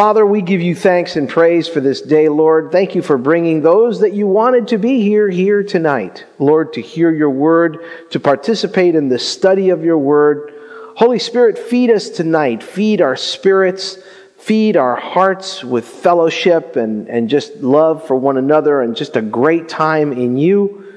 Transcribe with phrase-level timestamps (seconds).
[0.00, 2.72] Father, we give you thanks and praise for this day, Lord.
[2.72, 6.24] Thank you for bringing those that you wanted to be here, here tonight.
[6.38, 10.54] Lord, to hear your word, to participate in the study of your word.
[10.96, 12.62] Holy Spirit, feed us tonight.
[12.62, 13.98] Feed our spirits.
[14.38, 19.20] Feed our hearts with fellowship and, and just love for one another and just a
[19.20, 20.89] great time in you.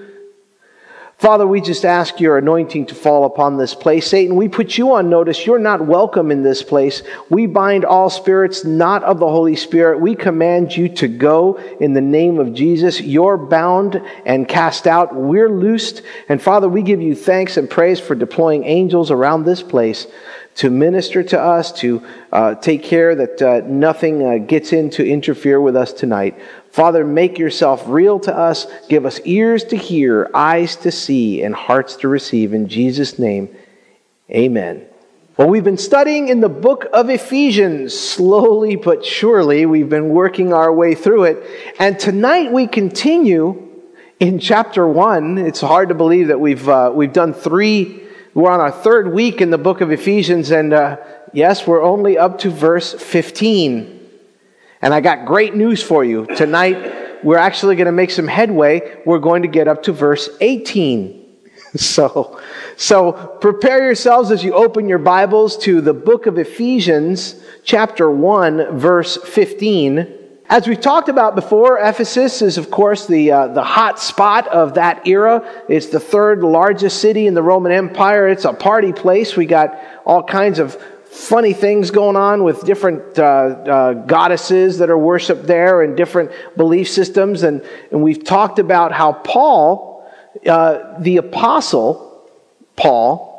[1.24, 4.06] Father, we just ask your anointing to fall upon this place.
[4.06, 5.46] Satan, we put you on notice.
[5.46, 7.02] You're not welcome in this place.
[7.30, 10.02] We bind all spirits not of the Holy Spirit.
[10.02, 13.00] We command you to go in the name of Jesus.
[13.00, 15.16] You're bound and cast out.
[15.16, 16.02] We're loosed.
[16.28, 20.08] And Father, we give you thanks and praise for deploying angels around this place
[20.56, 25.08] to minister to us, to uh, take care that uh, nothing uh, gets in to
[25.08, 26.38] interfere with us tonight.
[26.74, 28.66] Father, make yourself real to us.
[28.90, 32.52] Give us ears to hear, eyes to see, and hearts to receive.
[32.52, 33.56] In Jesus' name,
[34.32, 34.84] amen.
[35.38, 37.94] Well, we've been studying in the book of Ephesians.
[37.94, 41.76] Slowly but surely, we've been working our way through it.
[41.78, 43.70] And tonight we continue
[44.20, 45.38] in chapter one.
[45.38, 48.02] It's hard to believe that we've, uh, we've done three,
[48.34, 50.50] we're on our third week in the book of Ephesians.
[50.50, 50.98] And uh,
[51.34, 54.03] yes, we're only up to verse 15.
[54.84, 56.26] And I got great news for you.
[56.26, 59.02] Tonight, we're actually going to make some headway.
[59.06, 61.22] We're going to get up to verse 18.
[61.76, 62.40] So,
[62.78, 68.78] so prepare yourselves as you open your Bibles to the book of Ephesians, chapter 1,
[68.78, 70.20] verse 15.
[70.50, 74.76] As we've talked about before, Ephesus is, of course, the, uh, the hot spot of
[74.76, 75.42] that era.
[75.68, 78.28] It's the third largest city in the Roman Empire.
[78.28, 79.36] It's a party place.
[79.36, 80.80] We got all kinds of
[81.14, 86.32] funny things going on with different uh, uh, goddesses that are worshiped there and different
[86.58, 87.44] belief systems.
[87.44, 90.12] And, and we've talked about how Paul,
[90.46, 92.28] uh, the apostle,
[92.76, 93.32] Paul,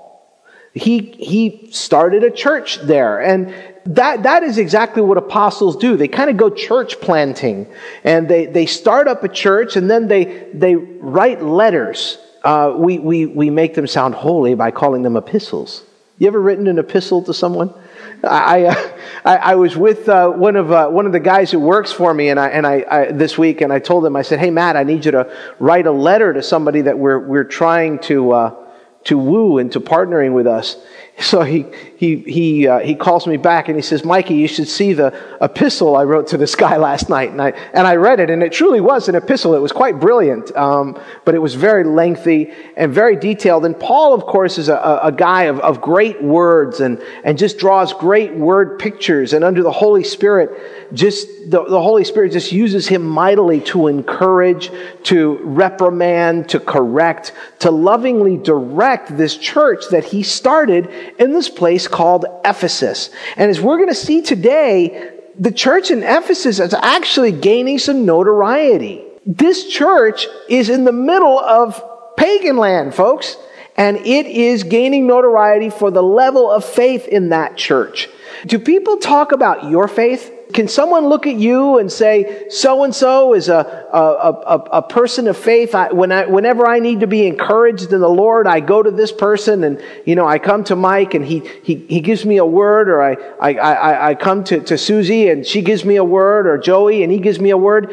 [0.72, 3.20] he, he started a church there.
[3.20, 3.52] And
[3.86, 5.96] that, that is exactly what apostles do.
[5.96, 7.66] They kind of go church planting
[8.04, 12.18] and they, they start up a church and then they, they write letters.
[12.44, 15.82] Uh, we, we, we make them sound holy by calling them epistles.
[16.16, 17.74] You ever written an epistle to someone?
[18.22, 21.58] I, uh, I, I, was with uh, one, of, uh, one of the guys who
[21.58, 24.22] works for me and I, and I, I, this week, and I told him, I
[24.22, 27.44] said, hey, Matt, I need you to write a letter to somebody that we're, we're
[27.44, 28.66] trying to, uh,
[29.04, 30.76] to woo into partnering with us.
[31.20, 31.66] So he,
[32.04, 35.18] he, he, uh, he calls me back and he says, Mikey, you should see the
[35.40, 37.30] epistle I wrote to this guy last night.
[37.30, 39.54] And I, and I read it, and it truly was an epistle.
[39.54, 43.64] It was quite brilliant, um, but it was very lengthy and very detailed.
[43.64, 47.58] And Paul, of course, is a, a guy of, of great words and, and just
[47.58, 49.32] draws great word pictures.
[49.32, 53.86] And under the Holy Spirit, just the, the Holy Spirit just uses him mightily to
[53.88, 54.70] encourage,
[55.04, 60.88] to reprimand, to correct, to lovingly direct this church that he started
[61.18, 63.08] in this place called Ephesus.
[63.36, 68.04] And as we're going to see today, the church in Ephesus is actually gaining some
[68.04, 69.04] notoriety.
[69.24, 71.80] This church is in the middle of
[72.16, 73.36] pagan land, folks,
[73.76, 78.08] and it is gaining notoriety for the level of faith in that church.
[78.46, 80.33] Do people talk about your faith?
[80.54, 84.82] Can someone look at you and say, so and so is a, a, a, a,
[84.82, 85.74] person of faith?
[85.74, 88.92] I, when I, whenever I need to be encouraged in the Lord, I go to
[88.92, 92.36] this person and, you know, I come to Mike and he, he, he gives me
[92.36, 95.96] a word or I, I, I, I come to, to Susie and she gives me
[95.96, 97.92] a word or Joey and he gives me a word.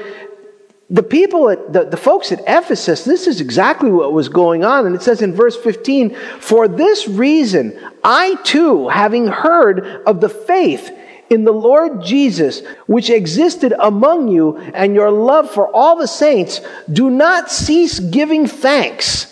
[0.91, 4.85] The people at, the, the folks at Ephesus, this is exactly what was going on.
[4.85, 10.29] And it says in verse 15, for this reason, I too, having heard of the
[10.29, 10.91] faith
[11.31, 16.59] in the Lord Jesus, which existed among you, and your love for all the saints,
[16.91, 19.27] do not cease giving thanks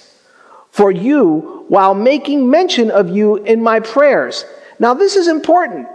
[0.72, 4.46] for you while making mention of you in my prayers.
[4.80, 5.88] Now, this is important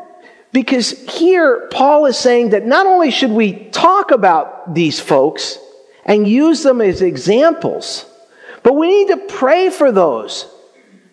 [0.53, 5.59] because here Paul is saying that not only should we talk about these folks
[6.05, 8.05] and use them as examples,
[8.63, 10.54] but we need to pray for those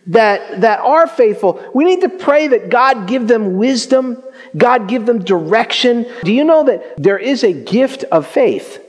[0.07, 1.63] that, that are faithful.
[1.73, 4.21] We need to pray that God give them wisdom,
[4.57, 6.05] God give them direction.
[6.23, 8.83] Do you know that there is a gift of faith?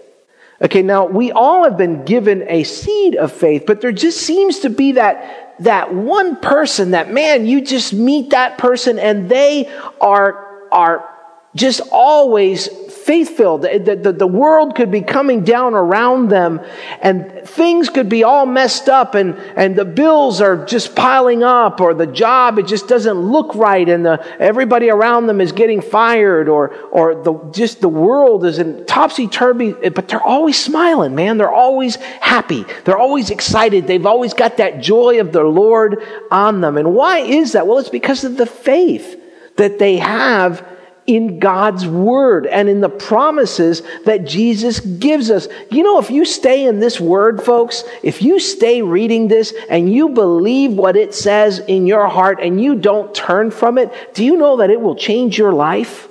[0.63, 4.61] Okay, now we all have been given a seed of faith, but there just seems
[4.61, 9.69] to be that, that one person that, man, you just meet that person and they
[10.01, 11.09] are, are
[11.57, 12.69] just always
[13.03, 13.63] faith filled.
[13.63, 16.61] The, the, the, world could be coming down around them
[17.01, 21.81] and things could be all messed up and, and the bills are just piling up
[21.81, 25.81] or the job, it just doesn't look right and the, everybody around them is getting
[25.81, 31.39] fired or, or the, just the world is in topsy-turvy, but they're always smiling, man.
[31.39, 32.65] They're always happy.
[32.85, 33.87] They're always excited.
[33.87, 36.77] They've always got that joy of the Lord on them.
[36.77, 37.67] And why is that?
[37.67, 39.19] Well, it's because of the faith
[39.57, 40.67] that they have
[41.13, 45.47] in God's word and in the promises that Jesus gives us.
[45.71, 49.93] You know, if you stay in this word, folks, if you stay reading this and
[49.93, 54.25] you believe what it says in your heart and you don't turn from it, do
[54.25, 56.09] you know that it will change your life?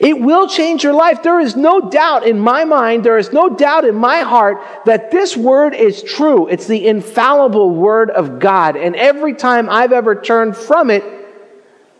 [0.00, 1.22] It will change your life.
[1.22, 5.10] There is no doubt in my mind, there is no doubt in my heart that
[5.10, 6.46] this word is true.
[6.46, 8.76] It's the infallible word of God.
[8.76, 11.02] And every time I've ever turned from it,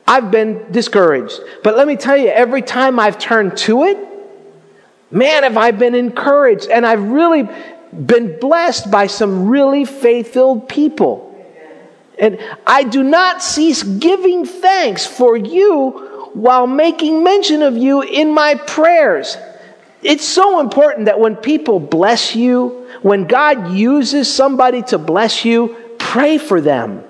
[0.09, 1.39] I've been discouraged.
[1.63, 3.99] But let me tell you, every time I've turned to it,
[5.11, 6.69] man, have I been encouraged.
[6.69, 7.47] And I've really
[7.93, 11.27] been blessed by some really faith filled people.
[12.19, 18.33] And I do not cease giving thanks for you while making mention of you in
[18.33, 19.37] my prayers.
[20.03, 25.77] It's so important that when people bless you, when God uses somebody to bless you,
[25.99, 27.05] pray for them.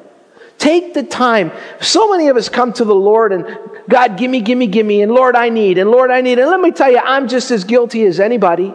[0.59, 1.53] Take the time.
[1.81, 3.47] So many of us come to the Lord and
[3.89, 6.39] God, give me, give me, give me, and Lord, I need, and Lord, I need.
[6.39, 8.75] And let me tell you, I'm just as guilty as anybody.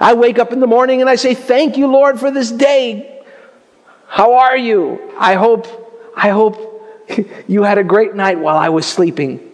[0.00, 3.22] I wake up in the morning and I say, Thank you, Lord, for this day.
[4.06, 5.12] How are you?
[5.18, 5.66] I hope,
[6.16, 6.82] I hope
[7.48, 9.44] you had a great night while I was sleeping.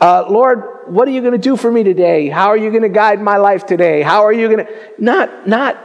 [0.00, 2.28] Uh, Lord, what are you going to do for me today?
[2.28, 4.02] How are you going to guide my life today?
[4.02, 5.82] How are you going to not not?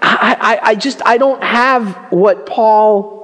[0.00, 3.17] I, I, I just I don't have what Paul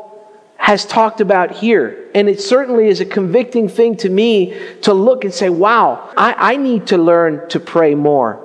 [0.64, 5.24] has talked about here, and it certainly is a convicting thing to me to look
[5.24, 8.40] and say, "Wow, I, I need to learn to pray more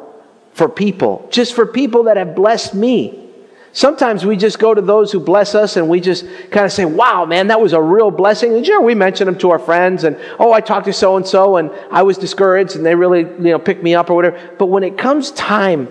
[0.51, 3.25] for people, just for people that have blessed me."
[3.71, 6.83] Sometimes we just go to those who bless us and we just kind of say,
[6.83, 8.53] wow, man, that was a real blessing.
[8.55, 11.25] And sure, we mention them to our friends and, oh, I talked to so and
[11.25, 14.55] so and I was discouraged and they really, you know, picked me up or whatever.
[14.57, 15.87] But when it comes time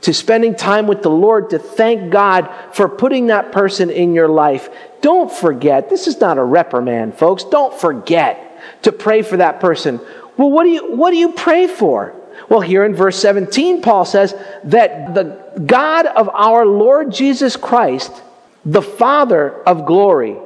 [0.00, 4.28] to spending time with the Lord to thank God for putting that person in your
[4.28, 4.70] life,
[5.02, 7.44] don't forget, this is not a reprimand, folks.
[7.44, 8.46] Don't forget
[8.82, 10.00] to pray for that person.
[10.36, 12.14] Well, what do you, what do you pray for?
[12.48, 18.22] Well, here in verse 17, Paul says that the God of our Lord Jesus Christ,
[18.64, 20.36] the Father of glory,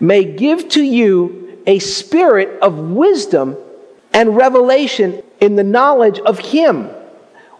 [0.00, 3.56] may give to you a spirit of wisdom
[4.12, 6.88] and revelation in the knowledge of Him.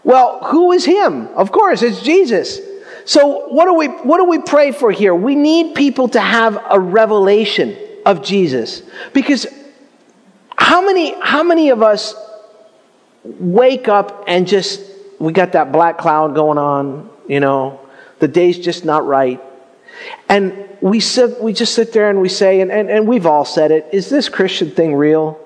[0.05, 1.29] Well, who is Him?
[1.29, 2.61] Of course, it's Jesus.
[3.05, 5.15] So, what do we, what do we pray for here?
[5.15, 8.83] We need people to have a revelation of Jesus.
[9.13, 9.47] Because
[10.57, 12.15] how many, how many of us
[13.25, 14.81] wake up and just,
[15.19, 17.81] we got that black cloud going on, you know,
[18.21, 19.43] the day's just not right.
[20.29, 23.45] And we sit, we just sit there and we say, and, and, and we've all
[23.45, 25.39] said it, is this Christian thing real?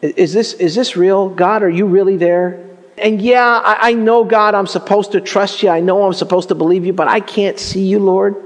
[0.00, 1.28] Is this, is this real?
[1.28, 2.67] God, are you really there?
[2.98, 5.68] And yeah, I, I know, God, I'm supposed to trust you.
[5.68, 8.36] I know I'm supposed to believe you, but I can't see you, Lord.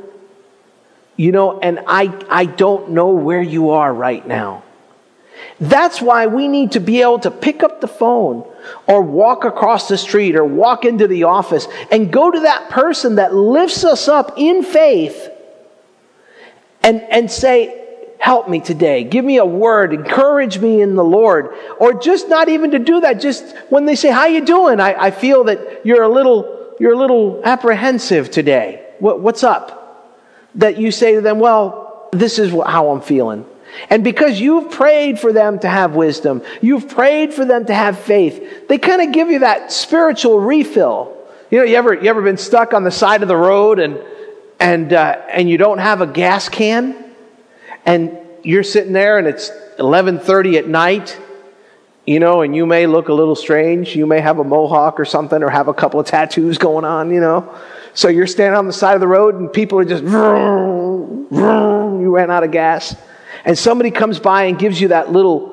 [1.17, 4.63] You know, and I, I don't know where you are right now.
[5.61, 8.45] That's why we need to be able to pick up the phone
[8.87, 13.17] or walk across the street or walk into the office and go to that person
[13.17, 15.31] that lifts us up in faith
[16.83, 17.82] and, and say,
[18.23, 19.03] help me today.
[19.03, 19.93] Give me a word.
[19.93, 21.49] Encourage me in the Lord.
[21.81, 23.21] Or just not even to do that.
[23.21, 24.79] Just when they say, how you doing?
[24.79, 28.87] I, I feel that you're a little, you're a little apprehensive today.
[29.01, 30.23] What, what's up?
[30.55, 33.45] That you say to them, well, this is how I'm feeling.
[33.91, 37.99] And because you've prayed for them to have wisdom, you've prayed for them to have
[37.99, 41.17] faith, they kind of give you that spiritual refill.
[41.51, 43.99] You know, you ever, you ever been stuck on the side of the road and,
[44.61, 47.02] and, uh, and you don't have a gas can?
[47.85, 51.19] And you're sitting there and it's 1130 at night,
[52.07, 53.95] you know, and you may look a little strange.
[53.95, 57.13] You may have a mohawk or something or have a couple of tattoos going on,
[57.13, 57.55] you know.
[57.95, 62.01] So you're standing on the side of the road and people are just, vroom, vroom,
[62.01, 62.97] you ran out of gas
[63.45, 65.52] and somebody comes by and gives you that little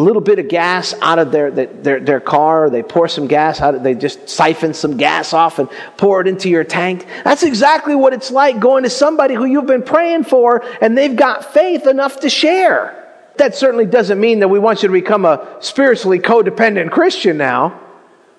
[0.00, 3.82] little bit of gas out of their, their, their car, they pour some gas out,
[3.82, 7.06] they just siphon some gas off and pour it into your tank.
[7.24, 11.14] That's exactly what it's like going to somebody who you've been praying for and they've
[11.14, 12.96] got faith enough to share.
[13.36, 17.80] That certainly doesn't mean that we want you to become a spiritually codependent Christian now,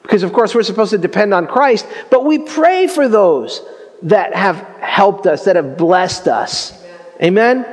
[0.04, 3.62] because of course we're supposed to depend on Christ, but we pray for those
[4.04, 6.74] that have helped us, that have blessed us.
[7.22, 7.66] Amen?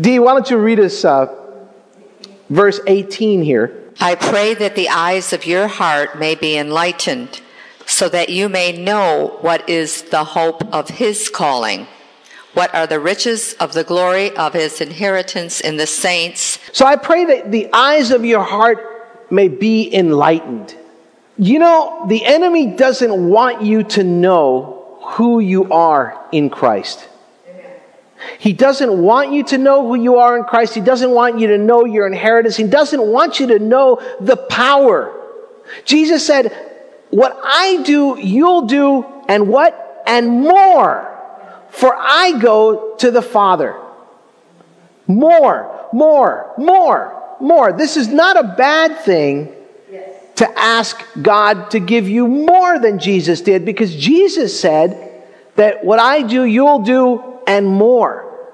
[0.00, 1.26] Dee, why don't you read us uh,
[2.48, 3.80] verse 18 here?
[4.00, 7.40] I pray that the eyes of your heart may be enlightened,
[7.86, 11.86] so that you may know what is the hope of his calling.
[12.54, 16.58] What are the riches of the glory of his inheritance in the saints?
[16.72, 20.74] So I pray that the eyes of your heart may be enlightened.
[21.36, 27.08] You know, the enemy doesn't want you to know who you are in Christ.
[28.38, 30.74] He doesn't want you to know who you are in Christ.
[30.74, 32.56] He doesn't want you to know your inheritance.
[32.56, 35.20] He doesn't want you to know the power.
[35.84, 36.52] Jesus said,
[37.10, 40.02] What I do, you'll do, and what?
[40.06, 41.10] And more.
[41.70, 43.80] For I go to the Father.
[45.06, 47.72] More, more, more, more.
[47.72, 49.54] This is not a bad thing
[50.36, 55.22] to ask God to give you more than Jesus did because Jesus said
[55.56, 58.50] that what I do, you'll do and more.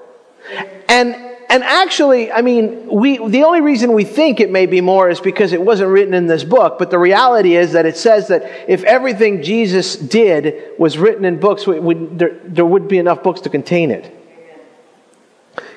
[0.87, 1.15] And
[1.49, 5.19] and actually, I mean, we the only reason we think it may be more is
[5.19, 8.69] because it wasn't written in this book, but the reality is that it says that
[8.69, 13.21] if everything Jesus did was written in books, we, we, there, there would be enough
[13.21, 14.17] books to contain it.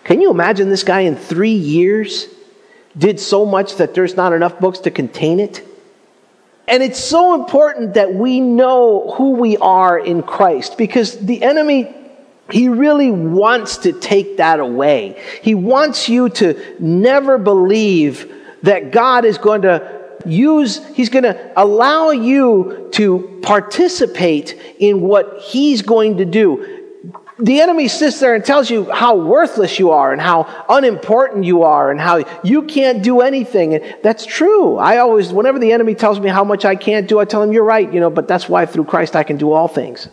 [0.04, 2.28] Can you imagine this guy in three years
[2.96, 5.66] did so much that there's not enough books to contain it?
[6.68, 11.92] And it's so important that we know who we are in Christ because the enemy,
[12.54, 15.20] he really wants to take that away.
[15.42, 18.32] He wants you to never believe
[18.62, 25.40] that God is going to use, he's going to allow you to participate in what
[25.40, 26.80] he's going to do
[27.40, 31.64] the enemy sits there and tells you how worthless you are and how unimportant you
[31.64, 33.74] are and how you can't do anything.
[33.74, 34.76] And that's true.
[34.76, 37.52] I always, whenever the enemy tells me how much I can't do, I tell him,
[37.52, 40.08] you're right, you know, but that's why through Christ I can do all things.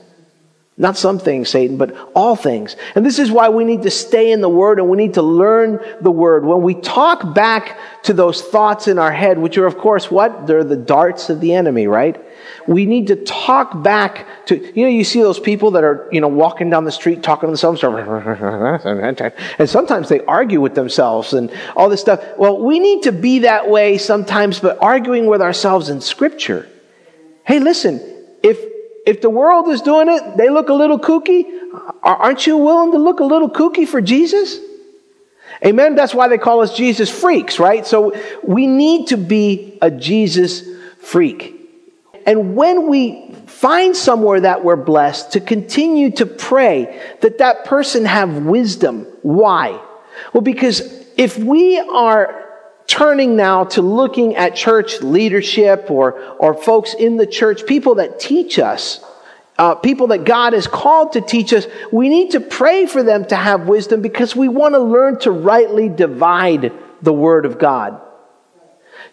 [0.82, 2.76] Not some things, Satan, but all things.
[2.96, 5.22] And this is why we need to stay in the Word and we need to
[5.22, 6.44] learn the Word.
[6.44, 10.48] When we talk back to those thoughts in our head, which are, of course, what?
[10.48, 12.20] They're the darts of the enemy, right?
[12.66, 16.20] We need to talk back to, you know, you see those people that are, you
[16.20, 17.84] know, walking down the street talking to themselves,
[19.60, 22.24] and sometimes they argue with themselves and all this stuff.
[22.40, 26.68] Well, we need to be that way sometimes, but arguing with ourselves in Scripture.
[27.44, 28.00] Hey, listen,
[28.42, 28.71] if,
[29.06, 31.46] if the world is doing it, they look a little kooky.
[32.04, 34.60] Aren't you willing to look a little kooky for Jesus?
[35.66, 35.96] Amen.
[35.96, 37.86] That's why they call us Jesus freaks, right?
[37.86, 40.64] So we need to be a Jesus
[41.00, 41.58] freak.
[42.26, 48.06] And when we find somewhere that we're blessed, to continue to pray that that person
[48.06, 49.06] have wisdom.
[49.22, 49.80] Why?
[50.34, 50.82] Well, because
[51.18, 52.51] if we are
[52.92, 58.20] turning now to looking at church leadership or, or folks in the church, people that
[58.20, 59.02] teach us,
[59.58, 63.24] uh, people that God has called to teach us, we need to pray for them
[63.28, 68.02] to have wisdom because we want to learn to rightly divide the Word of God.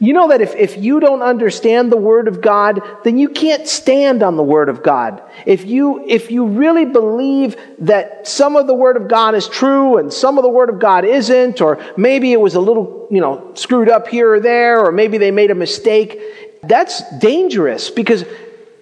[0.00, 3.66] You know that if, if you don't understand the Word of God, then you can't
[3.66, 5.20] stand on the Word of God.
[5.44, 9.98] If you, if you really believe that some of the Word of God is true
[9.98, 13.20] and some of the Word of God isn't, or maybe it was a little, you
[13.20, 16.20] know, screwed up here or there, or maybe they made a mistake,
[16.62, 18.24] that's dangerous because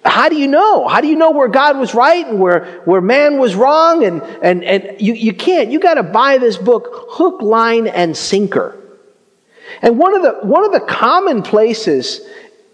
[0.05, 0.87] how do you know?
[0.87, 4.05] How do you know where God was right and where, where man was wrong?
[4.05, 5.71] And, and, and you, you can't.
[5.71, 8.79] You got to buy this book hook, line, and sinker.
[9.83, 12.21] And one of the, one of the common places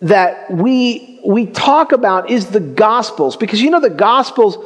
[0.03, 3.37] that we, we talk about is the Gospels.
[3.37, 4.59] Because you know, the Gospels,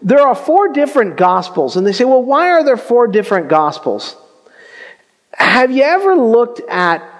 [0.00, 1.76] there are four different Gospels.
[1.76, 4.16] And they say, well, why are there four different Gospels?
[5.32, 7.10] Have you ever looked at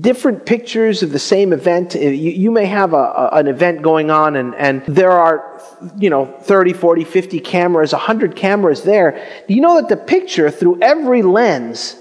[0.00, 1.94] different pictures of the same event?
[1.94, 5.62] You, you may have a, a, an event going on, and, and there are,
[5.96, 9.44] you know, 30, 40, 50 cameras, 100 cameras there.
[9.46, 11.96] Do you know that the picture through every lens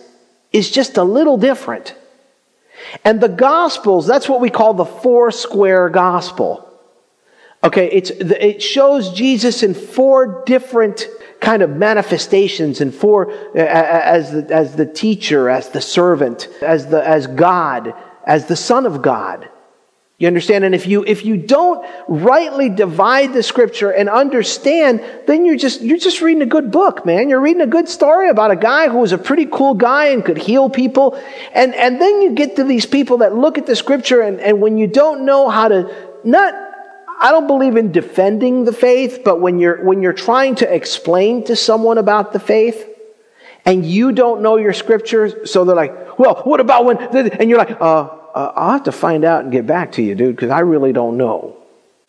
[0.51, 1.95] is just a little different.
[3.03, 6.63] And the Gospels, that's what we call the four square gospel.
[7.63, 11.07] Okay, it's, it shows Jesus in four different
[11.41, 17.05] kind of manifestations and four, as the, as the teacher, as the servant, as, the,
[17.05, 17.93] as God,
[18.25, 19.49] as the Son of God.
[20.19, 20.63] You understand?
[20.63, 25.81] And if you, if you don't rightly divide the scripture and understand, then you're just,
[25.81, 27.29] you're just reading a good book, man.
[27.29, 30.25] You're reading a good story about a guy who was a pretty cool guy and
[30.25, 31.21] could heal people.
[31.53, 34.59] And, and then you get to these people that look at the scripture and, and
[34.59, 36.55] when you don't know how to, not,
[37.19, 41.43] I don't believe in defending the faith, but when you're, when you're trying to explain
[41.43, 42.85] to someone about the faith,
[43.65, 47.59] and you don't know your scriptures, so they're like, well, what about when, and you're
[47.59, 50.51] like, uh, uh, I'll have to find out and get back to you, dude, because
[50.51, 51.57] I really don't know.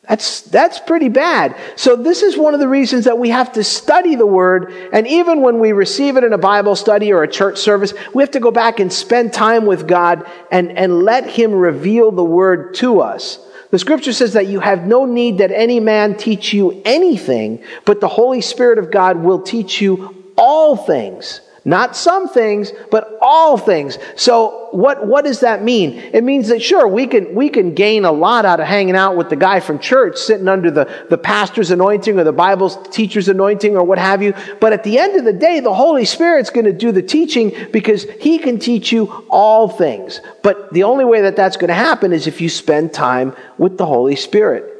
[0.08, 1.54] That's, that's pretty bad.
[1.76, 4.72] So this is one of the reasons that we have to study the Word.
[4.90, 8.22] And even when we receive it in a Bible study or a church service, we
[8.22, 12.24] have to go back and spend time with God and, and let Him reveal the
[12.24, 13.38] Word to us.
[13.70, 18.00] The scripture says that you have no need that any man teach you anything, but
[18.00, 23.58] the Holy Spirit of God will teach you all things Not some things, but all
[23.58, 23.98] things.
[24.16, 25.98] So what, what does that mean?
[25.98, 29.18] It means that sure, we can, we can gain a lot out of hanging out
[29.18, 33.28] with the guy from church sitting under the, the pastor's anointing or the Bible's teacher's
[33.28, 34.32] anointing or what have you.
[34.62, 37.54] But at the end of the day, the Holy Spirit's going to do the teaching
[37.70, 40.22] because he can teach you all things.
[40.42, 43.76] But the only way that that's going to happen is if you spend time with
[43.76, 44.77] the Holy Spirit.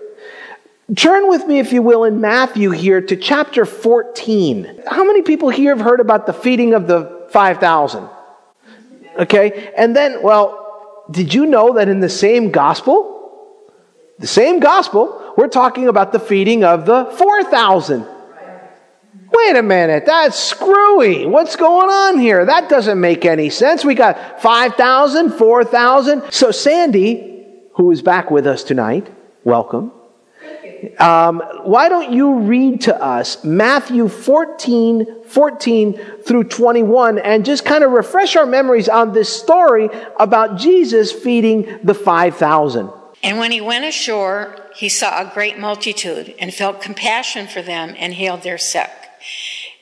[0.97, 4.83] Turn with me, if you will, in Matthew here to chapter 14.
[4.87, 8.09] How many people here have heard about the feeding of the 5,000?
[9.18, 13.75] Okay, and then, well, did you know that in the same gospel,
[14.18, 18.07] the same gospel, we're talking about the feeding of the 4,000?
[19.30, 21.26] Wait a minute, that's screwy.
[21.26, 22.47] What's going on here?
[22.47, 23.85] That doesn't make any sense.
[23.85, 26.33] We got 5,000, 4,000.
[26.33, 29.07] So, Sandy, who is back with us tonight,
[29.45, 29.92] welcome.
[30.99, 37.85] Um, why don't you read to us Matthew 14, 14 through 21 and just kind
[37.85, 42.90] of refresh our memories on this story about Jesus feeding the 5,000.
[43.23, 47.94] And when he went ashore, he saw a great multitude and felt compassion for them
[47.99, 48.90] and healed their sick.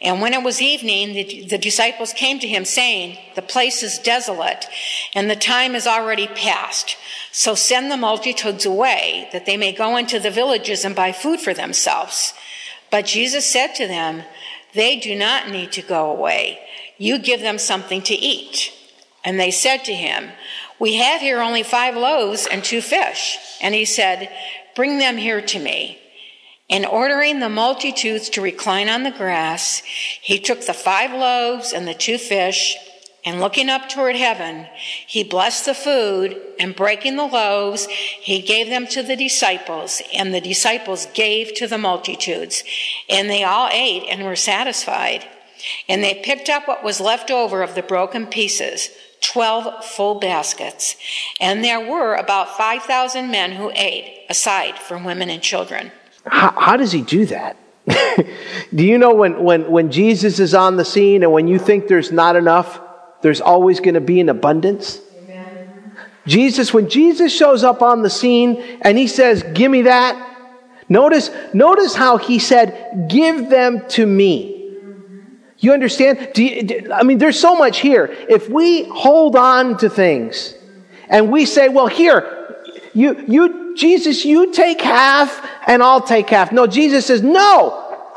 [0.01, 3.99] And when it was evening, the, the, disciples came to him saying, The place is
[3.99, 4.67] desolate
[5.15, 6.97] and the time is already past.
[7.33, 11.41] So send the multitudes away that they may go into the villages and buy food
[11.41, 12.35] for themselves.
[12.91, 14.23] But Jesus said to them,
[14.75, 16.61] They do not need to go away.
[16.99, 18.73] You give them something to eat.
[19.25, 20.31] And they said to him,
[20.79, 23.39] We have here only five loaves and two fish.
[23.63, 24.31] And he said,
[24.75, 25.99] Bring them here to me.
[26.69, 29.83] And ordering the multitudes to recline on the grass,
[30.21, 32.77] he took the five loaves and the two fish
[33.27, 34.69] and looking up toward heaven,
[35.05, 40.33] he blessed the food, and breaking the loaves, he gave them to the disciples, and
[40.33, 42.63] the disciples gave to the multitudes.
[43.11, 45.27] And they all ate and were satisfied.
[45.89, 48.91] And they picked up what was left over of the broken pieces,
[49.23, 50.95] 12 full baskets.
[51.41, 55.91] And there were about 5,000 men who ate, aside from women and children.
[56.27, 57.57] How, how does he do that?
[58.75, 61.87] do you know when, when, when Jesus is on the scene and when you think
[61.87, 62.81] there's not enough,
[63.23, 65.01] there's always going to be an abundance.
[65.19, 65.93] Amen.
[66.27, 70.17] Jesus, when Jesus shows up on the scene and he says, Give me that,
[70.89, 74.55] notice, notice how he said, Give them to me.
[75.59, 76.33] You understand?
[76.37, 78.15] You, do, I mean, there's so much here.
[78.29, 80.55] If we hold on to things
[81.09, 86.53] and we say, Well, here, you, you, Jesus, you take half and I'll take half.
[86.53, 88.09] No, Jesus says, No,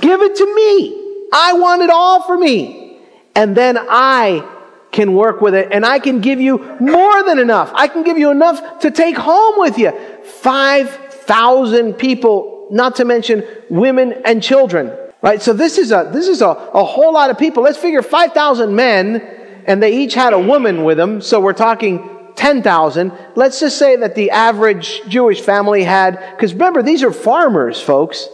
[0.00, 1.04] give it to me.
[1.32, 2.98] I want it all for me
[3.34, 4.46] and then I
[4.90, 7.70] can work with it and I can give you more than enough.
[7.74, 9.92] I can give you enough to take home with you.
[10.24, 14.92] 5,000 people, not to mention women and children.
[15.22, 15.42] Right?
[15.42, 17.62] So this is a, this is a, a whole lot of people.
[17.62, 19.20] Let's figure 5,000 men
[19.66, 21.20] and they each had a woman with them.
[21.20, 23.12] So we're talking 10,000.
[23.34, 28.28] Let's just say that the average Jewish family had, because remember, these are farmers, folks.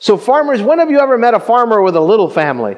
[0.00, 2.76] So farmers, when have you ever met a farmer with a little family?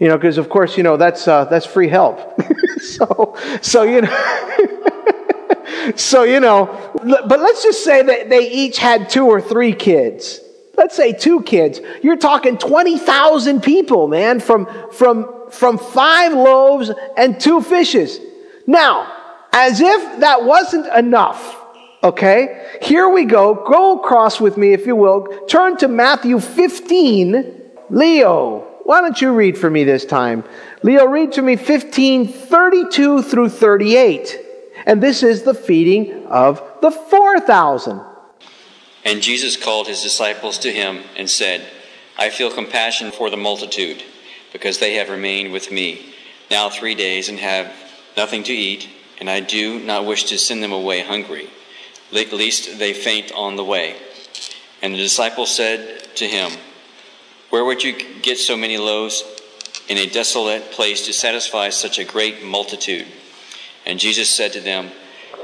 [0.00, 2.40] You know, because of course, you know, that's, uh, that's free help.
[2.80, 9.08] so, so, you know, so, you know, but let's just say that they each had
[9.08, 10.40] two or three kids.
[10.76, 11.80] Let's say two kids.
[12.02, 18.18] You're talking 20,000 people, man, from, from, from five loaves and two fishes.
[18.66, 19.12] Now,
[19.52, 21.56] as if that wasn't enough,
[22.02, 23.54] okay, here we go.
[23.54, 25.46] Go across with me, if you will.
[25.48, 27.54] Turn to Matthew 15.
[27.90, 30.44] Leo, why don't you read for me this time?
[30.82, 34.38] Leo, read to me 15, 32 through 38.
[34.86, 38.00] And this is the feeding of the 4,000.
[39.04, 41.66] And Jesus called his disciples to him and said,
[42.18, 44.02] I feel compassion for the multitude,
[44.52, 46.14] because they have remained with me
[46.50, 47.72] now three days and have
[48.16, 48.88] nothing to eat,
[49.20, 51.50] and I do not wish to send them away hungry,
[52.12, 53.96] lest they faint on the way.
[54.82, 56.52] And the disciples said to him,
[57.50, 59.24] where would you get so many loaves
[59.88, 63.06] in a desolate place to satisfy such a great multitude?
[63.86, 64.90] And Jesus said to them,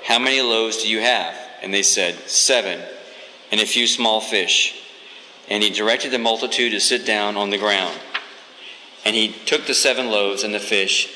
[0.04, 1.34] How many loaves do you have?
[1.62, 2.78] And they said, Seven,
[3.50, 4.82] and a few small fish.
[5.48, 7.98] And he directed the multitude to sit down on the ground.
[9.06, 11.08] And he took the seven loaves and the fish,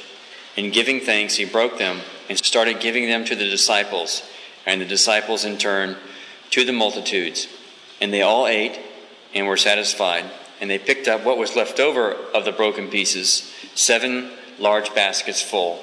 [0.56, 4.22] and giving thanks, he broke them and started giving them to the disciples,
[4.66, 5.96] and the disciples in turn
[6.50, 7.48] to the multitudes.
[8.00, 8.78] And they all ate
[9.34, 10.24] and were satisfied
[10.60, 15.40] and they picked up what was left over of the broken pieces, seven large baskets
[15.40, 15.80] full.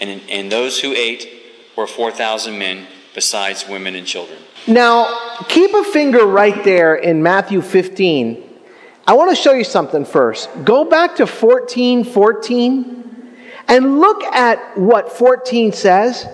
[0.00, 1.28] And, and those who ate
[1.76, 4.38] were 4,000 men, besides women and children.
[4.66, 8.42] Now, keep a finger right there in Matthew 15.
[9.06, 10.48] I want to show you something first.
[10.64, 13.05] Go back to 14 14.
[13.68, 16.26] And look at what 14 says.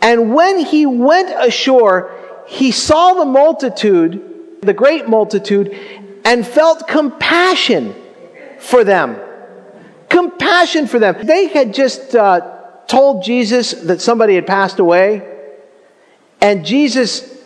[0.00, 2.12] And when he went ashore,
[2.46, 5.76] he saw the multitude, the great multitude,
[6.24, 7.94] and felt compassion
[8.58, 9.16] for them.
[10.08, 11.26] Compassion for them.
[11.26, 12.56] They had just uh,
[12.86, 15.36] told Jesus that somebody had passed away,
[16.40, 17.36] and Jesus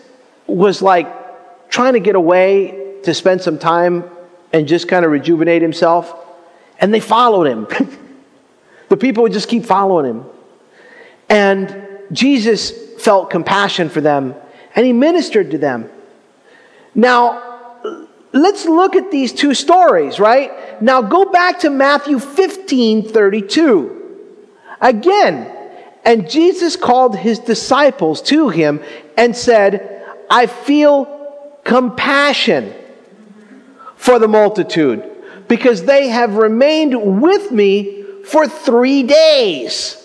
[0.46, 4.04] was like trying to get away to spend some time
[4.52, 6.14] and just kind of rejuvenate himself.
[6.78, 7.66] And they followed him.
[8.92, 10.26] the people would just keep following him.
[11.30, 12.70] And Jesus
[13.02, 14.34] felt compassion for them
[14.76, 15.88] and he ministered to them.
[16.94, 17.78] Now,
[18.32, 20.82] let's look at these two stories, right?
[20.82, 24.28] Now go back to Matthew 15 32.
[24.82, 25.50] Again,
[26.04, 28.82] and Jesus called his disciples to him
[29.16, 32.74] and said, I feel compassion
[33.96, 35.02] for the multitude
[35.48, 39.98] because they have remained with me for three days.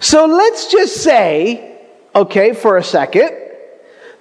[0.00, 1.78] So let's just say,
[2.14, 3.30] okay, for a second,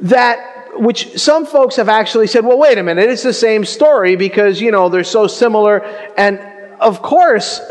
[0.02, 4.16] that which some folks have actually said, well, wait a minute, it's the same story
[4.16, 5.84] because, you know, they're so similar.
[6.18, 6.40] And
[6.80, 7.62] of course,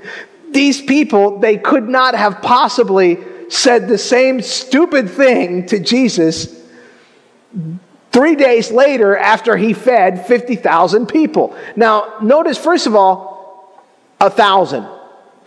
[0.50, 3.18] these people, they could not have possibly
[3.48, 6.60] said the same stupid thing to Jesus
[8.12, 11.56] three days later after he fed 50,000 people.
[11.76, 13.80] Now, notice, first of all,
[14.20, 14.86] a thousand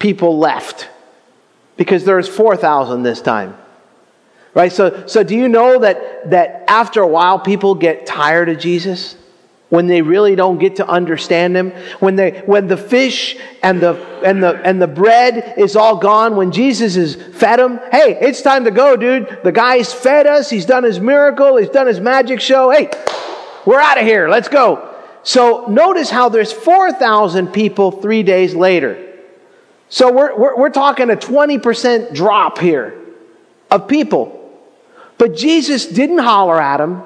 [0.04, 0.90] people left
[1.78, 3.58] because there's 4,000 this time.
[4.54, 4.72] Right?
[4.72, 9.16] So, so do you know that, that after a while people get tired of Jesus?
[9.70, 11.72] When they really don't get to understand him?
[12.00, 16.36] When, they, when the fish and the, and, the, and the bread is all gone?
[16.36, 17.80] When Jesus has fed them?
[17.90, 19.40] Hey, it's time to go, dude.
[19.44, 20.50] The guy's fed us.
[20.50, 21.56] He's done his miracle.
[21.56, 22.70] He's done his magic show.
[22.70, 22.92] Hey,
[23.66, 24.30] we're out of here.
[24.30, 24.94] Let's go.
[25.24, 29.12] So notice how there's 4,000 people three days later.
[29.94, 33.00] So we're, we're, we're talking a 20% drop here
[33.70, 34.40] of people.
[35.20, 37.04] But Jesus didn't holler at them.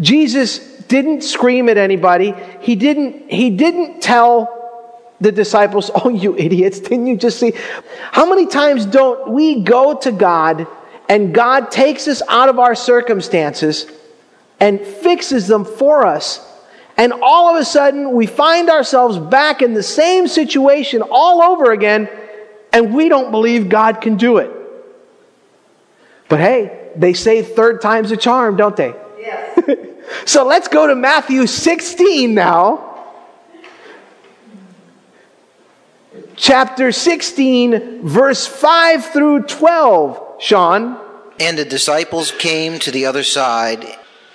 [0.00, 2.34] Jesus didn't scream at anybody.
[2.60, 4.52] He didn't, he didn't tell
[5.20, 7.52] the disciples, Oh, you idiots, didn't you just see?
[8.10, 10.66] How many times don't we go to God
[11.08, 13.86] and God takes us out of our circumstances
[14.58, 16.44] and fixes them for us
[16.98, 21.70] and all of a sudden, we find ourselves back in the same situation all over
[21.70, 22.08] again,
[22.72, 24.50] and we don't believe God can do it.
[26.28, 28.94] But hey, they say third time's a charm, don't they?
[29.20, 29.78] Yes.
[30.26, 32.84] so let's go to Matthew 16 now.
[36.34, 40.98] Chapter 16, verse 5 through 12, Sean.
[41.38, 43.86] And the disciples came to the other side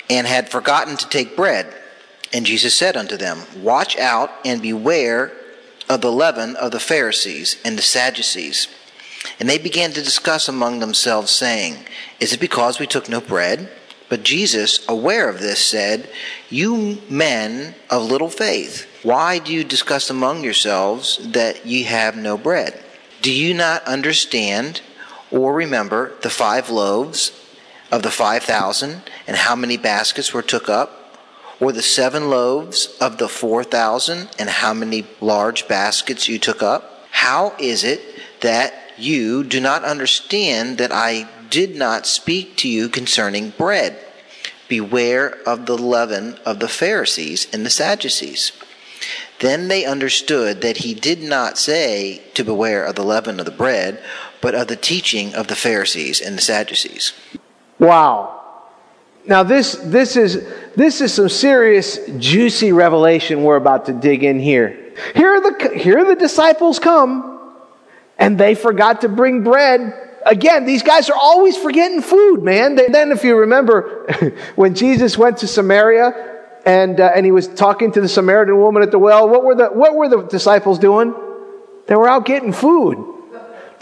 [0.10, 1.74] and had forgotten to take bread.
[2.34, 5.32] And Jesus said unto them, Watch out and beware
[5.88, 8.68] of the leaven of the Pharisees and the Sadducees.
[9.40, 11.86] And they began to discuss among themselves, saying,
[12.20, 13.70] Is it because we took no bread?
[14.10, 16.10] But Jesus, aware of this, said,
[16.50, 22.38] You men of little faith, why do you discuss among yourselves that ye have no
[22.38, 22.84] bread?
[23.22, 24.82] Do you not understand
[25.32, 27.32] or remember the five loaves
[27.92, 31.03] of the five thousand, and how many baskets were took up?
[31.64, 36.62] Or the seven loaves of the four thousand, and how many large baskets you took
[36.62, 37.08] up?
[37.12, 38.02] How is it
[38.42, 43.98] that you do not understand that I did not speak to you concerning bread?
[44.68, 48.52] Beware of the leaven of the Pharisees and the Sadducees.
[49.40, 53.52] Then they understood that he did not say to beware of the leaven of the
[53.52, 54.04] bread,
[54.42, 57.14] but of the teaching of the Pharisees and the Sadducees.
[57.80, 58.43] Wow.
[59.26, 64.40] Now this this is this is some serious juicy revelation we're about to dig in
[64.40, 64.94] here.
[65.16, 67.40] Here the here the disciples come
[68.18, 70.00] and they forgot to bring bread.
[70.26, 72.76] Again, these guys are always forgetting food, man.
[72.76, 77.92] Then if you remember when Jesus went to Samaria and uh, and he was talking
[77.94, 81.14] to the Samaritan woman at the well, what were the what were the disciples doing?
[81.88, 83.13] They were out getting food.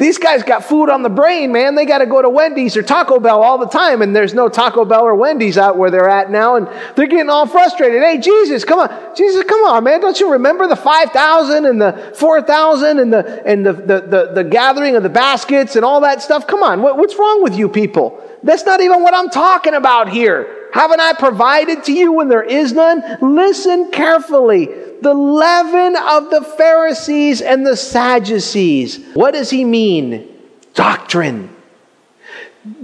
[0.02, 1.76] These guys got food on the brain, man.
[1.76, 4.50] They got to go to Wendy's or Taco Bell all the time, and there's no
[4.50, 8.02] Taco Bell or Wendy's out where they're at now, and they're getting all frustrated.
[8.02, 9.16] Hey, Jesus, come on.
[9.16, 10.02] Jesus, come on, man.
[10.02, 14.44] Don't you remember the 5,000 and the 4,000 and the, and the, the, the, the,
[14.44, 16.48] gathering of the baskets and all that stuff?
[16.48, 16.82] Come on.
[16.82, 18.20] What, what's wrong with you people?
[18.42, 20.68] That's not even what I'm talking about here.
[20.74, 23.04] Haven't I provided to you when there is none?
[23.22, 24.68] Listen carefully
[25.02, 29.04] the leaven of the Pharisees and the Sadducees.
[29.14, 30.28] What does he mean?
[30.74, 31.56] Doctrine.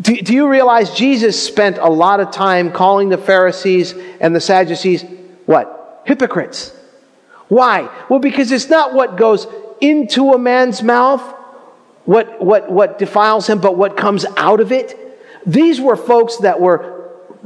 [0.01, 4.41] Do, do, you realize Jesus spent a lot of time calling the Pharisees and the
[4.41, 5.06] Sadducees
[5.45, 6.01] what?
[6.06, 6.73] Hypocrites.
[7.47, 7.89] Why?
[8.10, 9.45] Well, because it's not what goes
[9.80, 11.21] into a man's mouth
[12.08, 14.97] what, what, what defiles him, but what comes out of it.
[15.45, 16.97] These were folks that were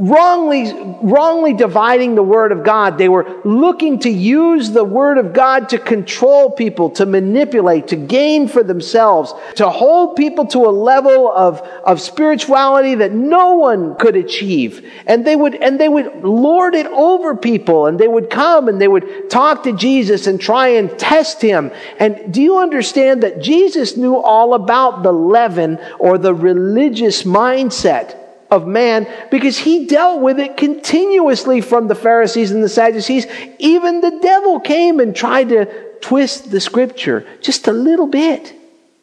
[0.02, 2.98] wrongly, wrongly dividing the Word of God.
[2.98, 7.96] They were looking to use the Word of God to control people, to manipulate, to
[7.96, 13.96] gain for themselves, to hold people to a level of, of spirituality that no one
[13.96, 14.90] could achieve.
[15.06, 18.82] And they would, and they would lord it over people and they would come and
[18.82, 21.72] they would talk to Jesus and try and test him.
[22.00, 28.20] And do you understand that Jesus knew all about the leaven or the religious mindset?
[28.52, 33.26] Of man because he dealt with it continuously from the Pharisees and the Sadducees.
[33.58, 35.66] Even the devil came and tried to
[36.02, 38.54] twist the scripture just a little bit.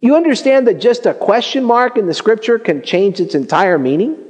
[0.00, 4.24] You understand that just a question mark in the scripture can change its entire meaning?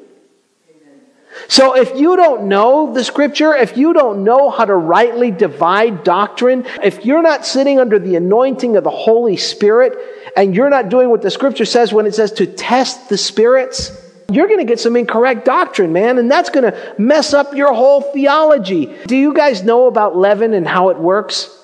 [1.47, 6.03] So if you don't know the scripture, if you don't know how to rightly divide
[6.03, 9.97] doctrine, if you're not sitting under the anointing of the Holy Spirit,
[10.37, 14.08] and you're not doing what the scripture says when it says to test the spirits,
[14.31, 17.73] you're going to get some incorrect doctrine, man, and that's going to mess up your
[17.73, 18.95] whole theology.
[19.07, 21.55] Do you guys know about leaven and how it works?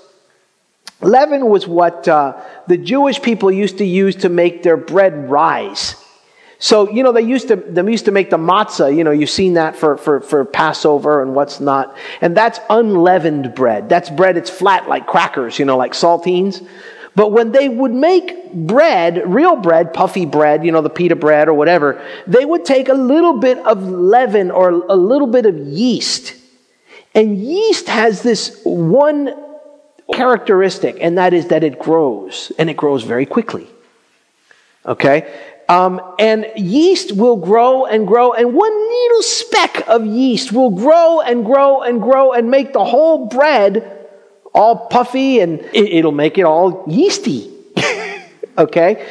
[1.03, 5.97] Leaven was what uh, the Jewish people used to use to make their bread rise.
[6.59, 8.97] So, you know, they used to, they used to make the matzah.
[8.97, 11.95] You know, you've seen that for, for, for Passover and what's not.
[12.23, 13.91] And that's unleavened bread.
[13.91, 16.67] That's bread, it's flat like crackers, you know, like saltines.
[17.17, 21.49] But when they would make bread, real bread, puffy bread, you know, the pita bread
[21.49, 25.57] or whatever, they would take a little bit of leaven or a little bit of
[25.57, 26.35] yeast.
[27.15, 29.33] And yeast has this one
[30.13, 33.69] characteristic, and that is that it grows, and it grows very quickly.
[34.85, 35.33] Okay?
[35.69, 41.21] Um, and yeast will grow and grow, and one little speck of yeast will grow
[41.21, 43.94] and grow and grow and make the whole bread
[44.55, 47.51] all puffy and it, will make it all yeasty.
[48.59, 49.07] okay?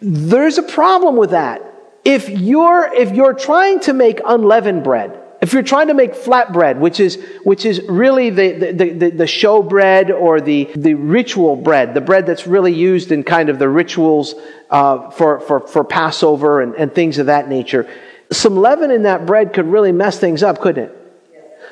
[0.00, 1.62] There's a problem with that.
[2.04, 6.52] If you're, if you're trying to make unleavened bread, if you're trying to make flat
[6.52, 10.94] bread, which is, which is really the, the, the, the, show bread or the, the
[10.94, 14.36] ritual bread, the bread that's really used in kind of the rituals
[14.70, 17.88] uh, for, for, for Passover and, and things of that nature,
[18.30, 21.01] some leaven in that bread could really mess things up, couldn't it?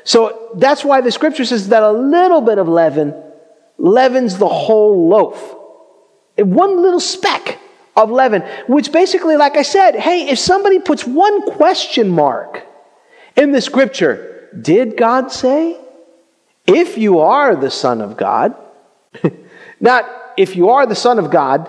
[0.04, 3.14] So that's why the scripture says that a little bit of leaven
[3.78, 5.56] leavens the whole loaf.
[6.36, 7.58] One little speck
[7.96, 12.66] of leaven, which basically, like I said, hey, if somebody puts one question mark
[13.36, 15.78] in the scripture, did God say?
[16.66, 18.54] If you are the Son of God,
[19.80, 21.68] not if you are the Son of God,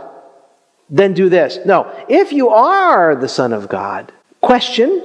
[0.89, 1.59] then do this.
[1.65, 5.01] No, if you are the Son of God, question,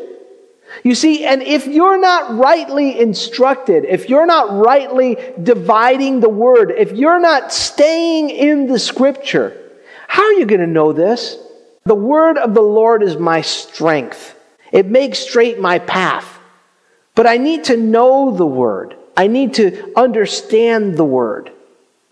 [0.82, 6.72] you see, and if you're not rightly instructed, if you're not rightly dividing the word,
[6.76, 9.56] if you're not staying in the scripture,
[10.08, 11.38] how are you going to know this?
[11.84, 14.34] The word of the Lord is my strength.
[14.72, 16.38] It makes straight my path.
[17.14, 18.96] But I need to know the word.
[19.16, 21.50] I need to understand the word.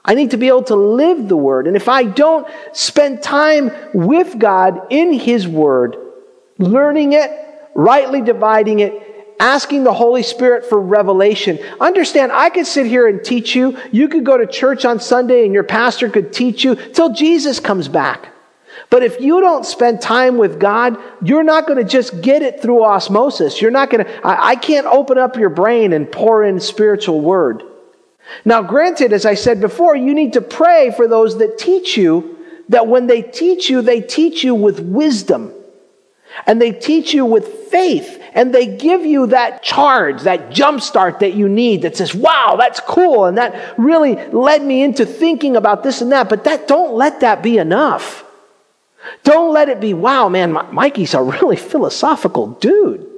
[0.04, 1.66] I need to be able to live the word.
[1.66, 5.96] And if I don't spend time with God in his word,
[6.58, 7.43] learning it,
[7.74, 11.58] rightly dividing it, asking the Holy Spirit for revelation.
[11.80, 13.78] Understand, I could sit here and teach you.
[13.92, 17.60] You could go to church on Sunday and your pastor could teach you till Jesus
[17.60, 18.28] comes back.
[18.90, 22.60] But if you don't spend time with God, you're not going to just get it
[22.60, 23.60] through osmosis.
[23.60, 27.20] You're not going to, I, I can't open up your brain and pour in spiritual
[27.20, 27.62] word.
[28.44, 32.38] Now, granted, as I said before, you need to pray for those that teach you
[32.68, 35.52] that when they teach you, they teach you with wisdom.
[36.46, 41.20] And they teach you with faith and they give you that charge, that jump start
[41.20, 43.26] that you need that says, wow, that's cool.
[43.26, 46.28] And that really led me into thinking about this and that.
[46.28, 48.24] But that, don't let that be enough.
[49.22, 53.10] Don't let it be, wow, man, Mikey's a really philosophical dude.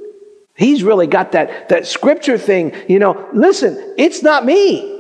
[0.54, 2.74] He's really got that, that scripture thing.
[2.88, 4.92] You know, listen, it's not me.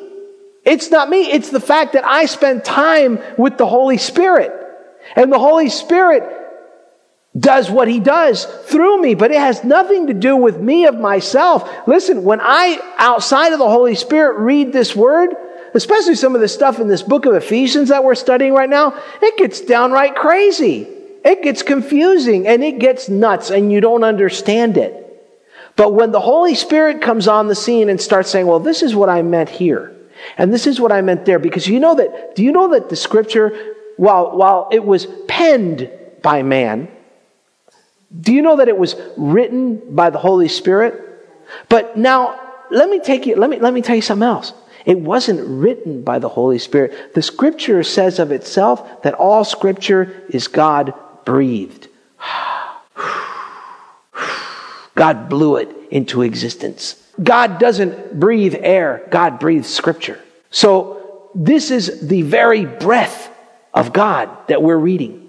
[0.64, 1.30] It's not me.
[1.30, 4.52] It's the fact that I spend time with the Holy Spirit.
[5.14, 6.24] And the Holy Spirit
[7.38, 10.98] does what he does through me, but it has nothing to do with me of
[10.98, 11.68] myself.
[11.86, 15.34] Listen, when I, outside of the Holy Spirit, read this word,
[15.74, 18.98] especially some of the stuff in this book of Ephesians that we're studying right now,
[19.20, 20.88] it gets downright crazy.
[21.24, 25.02] It gets confusing and it gets nuts and you don't understand it.
[25.74, 28.94] But when the Holy Spirit comes on the scene and starts saying, well, this is
[28.94, 29.94] what I meant here.
[30.38, 31.38] And this is what I meant there.
[31.38, 35.90] Because you know that, do you know that the scripture, while, while it was penned
[36.22, 36.88] by man,
[38.20, 41.02] do you know that it was written by the Holy Spirit?
[41.68, 42.40] But now,
[42.70, 44.52] let me take you, let me, let me tell you something else.
[44.84, 47.14] It wasn't written by the Holy Spirit.
[47.14, 51.88] The scripture says of itself that all scripture is God breathed.
[54.94, 57.02] God blew it into existence.
[57.22, 60.18] God doesn't breathe air, God breathes scripture.
[60.50, 63.30] So, this is the very breath
[63.74, 65.25] of God that we're reading,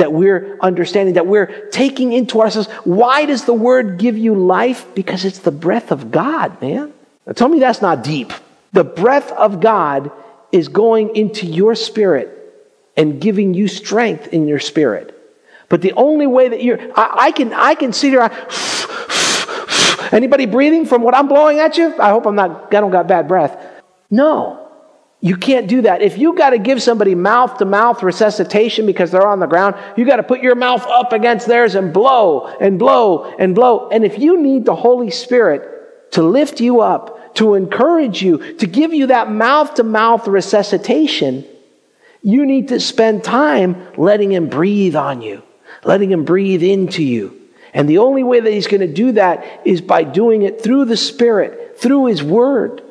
[0.00, 2.68] that we're understanding, that we're taking into ourselves.
[2.84, 4.86] Why does the word give you life?
[4.94, 6.92] Because it's the breath of God, man.
[7.26, 8.32] Now, tell me that's not deep.
[8.72, 10.10] The breath of God
[10.52, 12.36] is going into your spirit
[12.96, 15.16] and giving you strength in your spirit.
[15.68, 18.30] But the only way that you're, I, I can, I can see there.
[20.12, 21.94] Anybody breathing from what I'm blowing at you?
[22.00, 23.56] I hope I'm not, I don't got bad breath.
[24.10, 24.59] No,
[25.22, 26.00] you can't do that.
[26.00, 29.76] If you got to give somebody mouth to mouth resuscitation because they're on the ground,
[29.96, 33.90] you got to put your mouth up against theirs and blow and blow and blow.
[33.90, 38.66] And if you need the Holy Spirit to lift you up, to encourage you, to
[38.66, 41.44] give you that mouth to mouth resuscitation,
[42.22, 45.42] you need to spend time letting Him breathe on you,
[45.84, 47.36] letting Him breathe into you.
[47.74, 50.86] And the only way that He's going to do that is by doing it through
[50.86, 52.82] the Spirit, through His Word.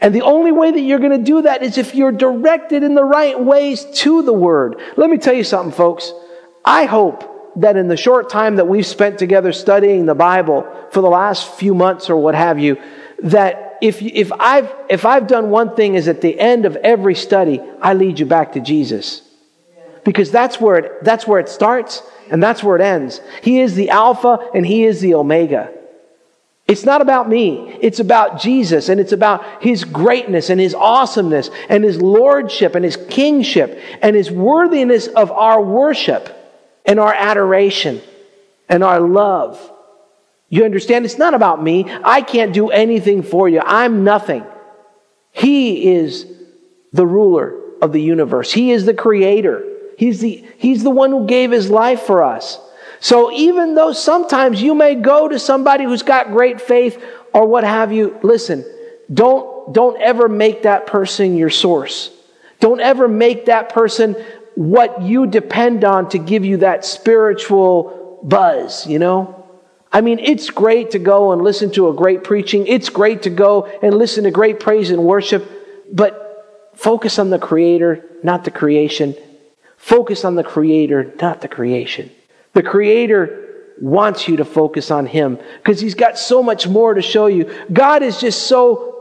[0.00, 2.94] And the only way that you're going to do that is if you're directed in
[2.94, 4.80] the right ways to the Word.
[4.96, 6.12] Let me tell you something, folks.
[6.64, 11.00] I hope that in the short time that we've spent together studying the Bible for
[11.00, 12.80] the last few months or what have you,
[13.22, 17.14] that if, if, I've, if I've done one thing is at the end of every
[17.14, 19.22] study, I lead you back to Jesus.
[20.04, 23.20] Because that's where it, that's where it starts and that's where it ends.
[23.42, 25.72] He is the Alpha and He is the Omega.
[26.66, 27.76] It's not about me.
[27.80, 32.84] It's about Jesus and it's about His greatness and His awesomeness and His lordship and
[32.84, 36.34] His kingship and His worthiness of our worship
[36.86, 38.00] and our adoration
[38.68, 39.60] and our love.
[40.48, 41.04] You understand?
[41.04, 41.86] It's not about me.
[41.88, 43.60] I can't do anything for you.
[43.64, 44.44] I'm nothing.
[45.32, 46.26] He is
[46.92, 48.52] the ruler of the universe.
[48.52, 49.64] He is the creator.
[49.98, 52.58] He's the, he's the one who gave his life for us.
[53.04, 57.62] So even though sometimes you may go to somebody who's got great faith or what
[57.62, 58.64] have you, listen,
[59.12, 62.10] don't, don't ever make that person your source.
[62.60, 64.14] Don't ever make that person
[64.54, 69.50] what you depend on to give you that spiritual buzz, you know?
[69.92, 72.66] I mean, it's great to go and listen to a great preaching.
[72.66, 75.46] It's great to go and listen to great praise and worship,
[75.92, 79.14] but focus on the Creator, not the creation.
[79.76, 82.10] Focus on the Creator, not the creation.
[82.54, 83.40] The Creator
[83.80, 87.52] wants you to focus on Him because He's got so much more to show you.
[87.72, 88.96] God is just so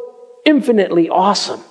[0.46, 1.62] infinitely awesome.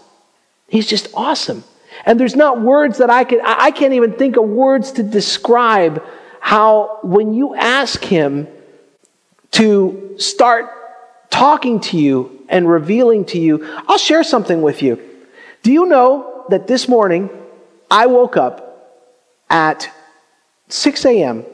[0.68, 1.64] He's just awesome.
[2.06, 6.02] And there's not words that I can, I can't even think of words to describe
[6.40, 8.48] how when you ask Him
[9.52, 10.70] to start
[11.30, 15.00] talking to you and revealing to you, I'll share something with you.
[15.62, 17.30] Do you know that this morning
[17.90, 19.08] I woke up
[19.48, 19.90] at
[20.68, 21.44] 6 a.m.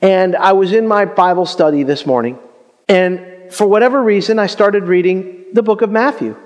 [0.00, 2.38] and I was in my Bible study this morning.
[2.88, 6.36] And for whatever reason, I started reading the book of Matthew.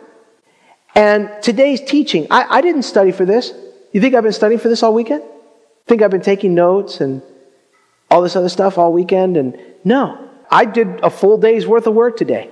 [0.94, 3.52] And today's teaching, I, I didn't study for this.
[3.92, 5.22] You think I've been studying for this all weekend?
[5.86, 7.22] Think I've been taking notes and
[8.10, 9.36] all this other stuff all weekend?
[9.36, 12.50] And no, I did a full day's worth of work today.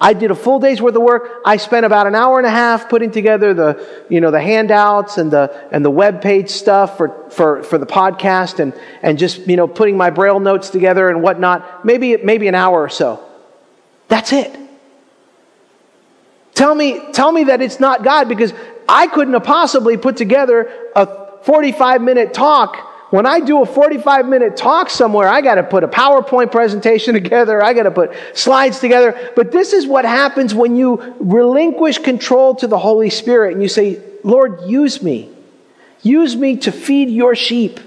[0.00, 1.40] I did a full day's worth of work.
[1.44, 5.16] I spent about an hour and a half putting together the, you know, the handouts
[5.16, 9.46] and the, and the web page stuff for, for, for the podcast and, and just,
[9.46, 11.84] you know, putting my braille notes together and whatnot.
[11.84, 13.24] Maybe, maybe an hour or so.
[14.08, 14.54] That's it.
[16.54, 18.52] Tell me, tell me that it's not God because
[18.88, 24.26] I couldn't have possibly put together a 45 minute talk when I do a 45
[24.26, 27.62] minute talk somewhere, I got to put a PowerPoint presentation together.
[27.62, 29.32] I got to put slides together.
[29.36, 33.68] But this is what happens when you relinquish control to the Holy Spirit and you
[33.68, 35.30] say, Lord, use me.
[36.02, 37.80] Use me to feed your sheep.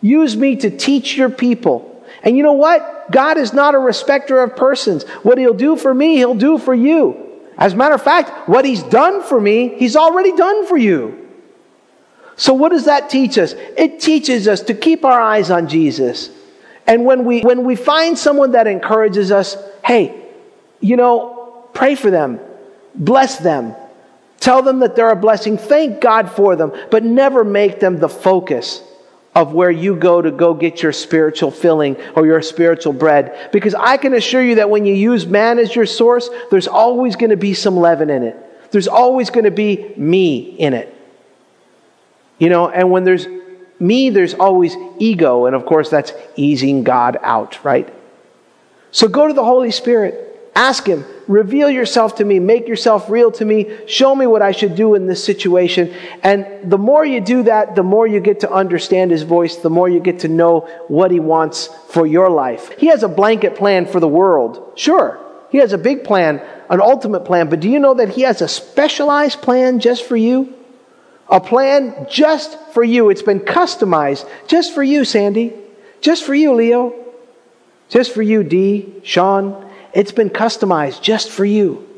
[0.00, 2.04] Use me to teach your people.
[2.22, 3.10] And you know what?
[3.10, 5.04] God is not a respecter of persons.
[5.22, 7.40] What he'll do for me, he'll do for you.
[7.56, 11.23] As a matter of fact, what he's done for me, he's already done for you.
[12.36, 13.54] So, what does that teach us?
[13.76, 16.30] It teaches us to keep our eyes on Jesus.
[16.86, 20.22] And when we, when we find someone that encourages us, hey,
[20.80, 22.40] you know, pray for them,
[22.94, 23.74] bless them,
[24.40, 28.08] tell them that they're a blessing, thank God for them, but never make them the
[28.08, 28.82] focus
[29.34, 33.50] of where you go to go get your spiritual filling or your spiritual bread.
[33.52, 37.16] Because I can assure you that when you use man as your source, there's always
[37.16, 38.36] going to be some leaven in it.
[38.70, 40.93] There's always going to be me in it.
[42.38, 43.26] You know, and when there's
[43.78, 45.46] me, there's always ego.
[45.46, 47.92] And of course, that's easing God out, right?
[48.90, 50.30] So go to the Holy Spirit.
[50.56, 54.52] Ask Him, reveal yourself to me, make yourself real to me, show me what I
[54.52, 55.92] should do in this situation.
[56.22, 59.70] And the more you do that, the more you get to understand His voice, the
[59.70, 62.70] more you get to know what He wants for your life.
[62.78, 64.74] He has a blanket plan for the world.
[64.76, 65.18] Sure,
[65.50, 68.40] He has a big plan, an ultimate plan, but do you know that He has
[68.40, 70.54] a specialized plan just for you?
[71.28, 73.10] A plan just for you.
[73.10, 75.54] It's been customized just for you, Sandy.
[76.00, 76.94] Just for you, Leo.
[77.88, 79.70] Just for you, Dee, Sean.
[79.92, 81.88] It's been customized just for you.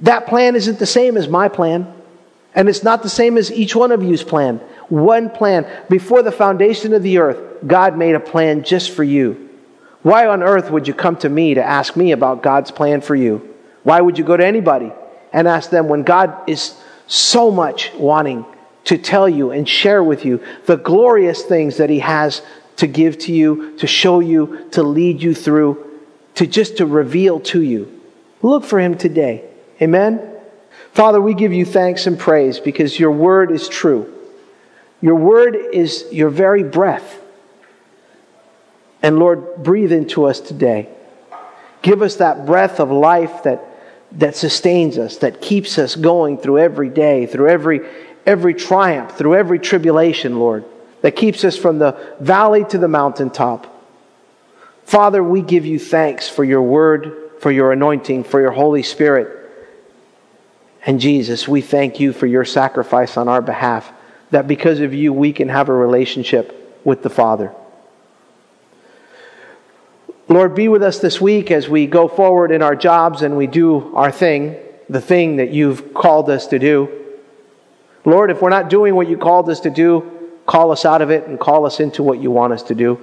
[0.00, 1.92] That plan isn't the same as my plan.
[2.54, 4.58] And it's not the same as each one of you's plan.
[4.88, 5.66] One plan.
[5.88, 9.50] Before the foundation of the earth, God made a plan just for you.
[10.02, 13.14] Why on earth would you come to me to ask me about God's plan for
[13.14, 13.54] you?
[13.82, 14.92] Why would you go to anybody
[15.32, 16.74] and ask them when God is
[17.06, 18.44] so much wanting
[18.84, 22.42] to tell you and share with you the glorious things that He has
[22.76, 26.00] to give to you, to show you, to lead you through,
[26.34, 28.00] to just to reveal to you.
[28.42, 29.44] Look for Him today.
[29.80, 30.32] Amen?
[30.92, 34.12] Father, we give you thanks and praise because your word is true.
[35.00, 37.20] Your word is your very breath.
[39.02, 40.88] And Lord, breathe into us today.
[41.82, 43.62] Give us that breath of life that
[44.16, 47.80] that sustains us, that keeps us going through every day, through every,
[48.24, 50.64] every triumph, through every tribulation, Lord,
[51.02, 53.72] that keeps us from the valley to the mountaintop.
[54.84, 59.32] Father, we give you thanks for your word, for your anointing, for your Holy Spirit.
[60.86, 63.92] And Jesus, we thank you for your sacrifice on our behalf,
[64.30, 67.52] that because of you, we can have a relationship with the Father.
[70.28, 73.46] Lord, be with us this week as we go forward in our jobs and we
[73.46, 74.56] do our thing,
[74.88, 77.04] the thing that you've called us to do.
[78.04, 81.10] Lord, if we're not doing what you called us to do, call us out of
[81.10, 83.00] it and call us into what you want us to do.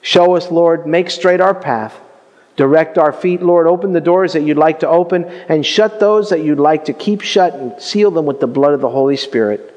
[0.00, 1.98] Show us, Lord, make straight our path.
[2.56, 3.66] Direct our feet, Lord.
[3.66, 6.92] Open the doors that you'd like to open and shut those that you'd like to
[6.92, 9.68] keep shut and seal them with the blood of the Holy Spirit.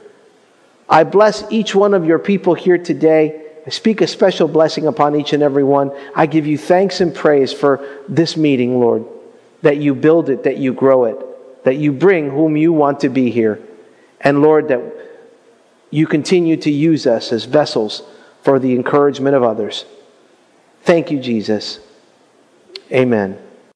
[0.87, 3.44] I bless each one of your people here today.
[3.65, 5.91] I speak a special blessing upon each and every one.
[6.15, 9.05] I give you thanks and praise for this meeting, Lord,
[9.63, 13.09] that you build it, that you grow it, that you bring whom you want to
[13.09, 13.59] be here.
[14.21, 14.81] And Lord, that
[15.89, 18.03] you continue to use us as vessels
[18.43, 19.85] for the encouragement of others.
[20.83, 21.79] Thank you, Jesus.
[22.91, 23.44] Amen.